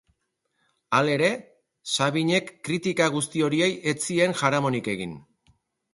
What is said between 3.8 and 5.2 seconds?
ez zien jaramonik egin.